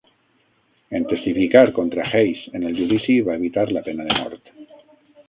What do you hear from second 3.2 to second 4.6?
va evitar la pena de mort.